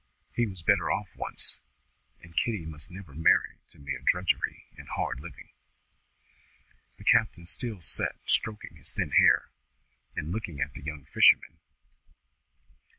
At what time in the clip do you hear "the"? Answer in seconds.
6.97-7.03, 10.73-10.81